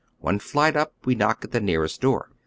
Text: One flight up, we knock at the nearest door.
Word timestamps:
One 0.17 0.39
flight 0.39 0.75
up, 0.75 0.95
we 1.05 1.13
knock 1.13 1.45
at 1.45 1.51
the 1.51 1.59
nearest 1.61 2.01
door. 2.01 2.31